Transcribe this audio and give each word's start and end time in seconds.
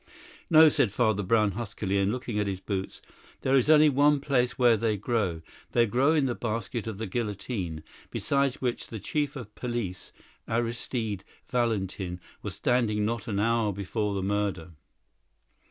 "No," 0.49 0.67
said 0.67 0.91
Father 0.91 1.21
Brown 1.21 1.51
huskily, 1.51 1.99
and 1.99 2.11
looking 2.11 2.39
at 2.39 2.47
his 2.47 2.59
boots; 2.59 3.03
"there 3.41 3.55
is 3.55 3.69
only 3.69 3.87
one 3.87 4.19
place 4.19 4.57
where 4.57 4.75
they 4.75 4.97
grow. 4.97 5.43
They 5.73 5.85
grow 5.85 6.13
in 6.13 6.25
the 6.25 6.33
basket 6.33 6.87
of 6.87 6.97
the 6.97 7.05
guillotine, 7.05 7.83
beside 8.09 8.55
which 8.55 8.87
the 8.87 8.97
chief 8.99 9.35
of 9.35 9.53
police, 9.53 10.11
Aristide 10.47 11.23
Valentin, 11.49 12.19
was 12.41 12.55
standing 12.55 13.05
not 13.05 13.27
an 13.27 13.39
hour 13.39 13.71
before 13.71 14.15
the 14.15 14.23
murder. 14.23 14.71